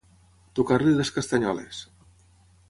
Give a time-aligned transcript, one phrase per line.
[0.59, 1.83] Tocar-li les castanyoles.